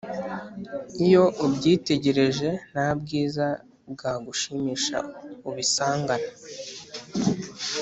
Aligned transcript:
iyo 1.05 1.23
ubyitegereje, 1.45 2.49
nta 2.69 2.87
bwiza 2.99 3.47
bwagushimisha 3.91 4.97
ubisangana 5.49 6.29